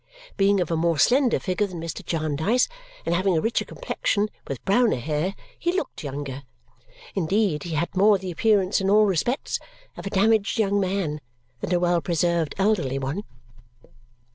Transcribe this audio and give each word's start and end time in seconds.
Being 0.35 0.59
of 0.59 0.71
a 0.71 0.75
more 0.75 0.97
slender 0.97 1.39
figure 1.39 1.67
than 1.67 1.79
Mr. 1.79 2.03
Jarndyce 2.03 2.67
and 3.05 3.13
having 3.13 3.37
a 3.37 3.39
richer 3.39 3.65
complexion, 3.65 4.29
with 4.47 4.65
browner 4.65 4.95
hair, 4.97 5.35
he 5.59 5.71
looked 5.71 6.03
younger. 6.03 6.41
Indeed, 7.13 7.61
he 7.65 7.75
had 7.75 7.95
more 7.95 8.17
the 8.17 8.31
appearance 8.31 8.81
in 8.81 8.89
all 8.89 9.05
respects 9.05 9.59
of 9.95 10.07
a 10.07 10.09
damaged 10.09 10.57
young 10.57 10.79
man 10.79 11.21
than 11.59 11.71
a 11.71 11.79
well 11.79 12.01
preserved 12.01 12.55
elderly 12.57 12.97
one. 12.97 13.25